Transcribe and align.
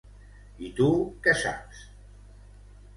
I 0.69 0.71
tu, 0.79 0.87
què 1.27 1.37
saps? 1.45 1.85